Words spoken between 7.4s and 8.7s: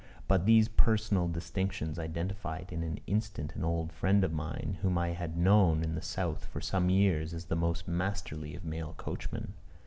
the most masterly of